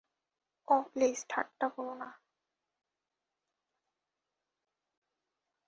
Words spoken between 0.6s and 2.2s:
ওহ, please ঠাট্টা করো না।